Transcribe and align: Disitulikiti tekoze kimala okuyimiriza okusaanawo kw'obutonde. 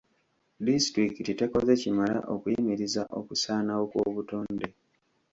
Disitulikiti 0.65 1.31
tekoze 1.39 1.73
kimala 1.81 2.19
okuyimiriza 2.33 3.01
okusaanawo 3.19 3.83
kw'obutonde. 3.91 4.67